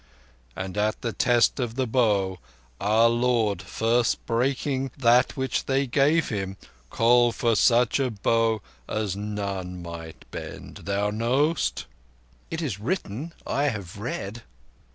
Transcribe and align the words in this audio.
And 0.55 0.77
at 0.79 1.03
the 1.03 1.13
test 1.13 1.59
of 1.59 1.75
the 1.75 1.85
Bow, 1.85 2.39
our 2.79 3.07
Lord 3.07 3.61
first 3.61 4.25
breaking 4.25 4.89
that 4.97 5.37
which 5.37 5.65
they 5.65 5.85
gave 5.85 6.29
Him, 6.29 6.57
called 6.89 7.35
for 7.35 7.55
such 7.55 7.99
a 7.99 8.09
bow 8.09 8.63
as 8.89 9.15
none 9.15 9.79
might 9.83 10.25
bend. 10.31 10.77
Thou 10.85 11.11
knowest?" 11.11 11.85
"It 12.49 12.63
is 12.63 12.79
written. 12.79 13.33
I 13.45 13.65
have 13.65 13.99
read." 13.99 14.41